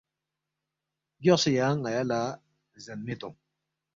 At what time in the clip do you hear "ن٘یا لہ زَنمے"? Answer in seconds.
1.83-3.15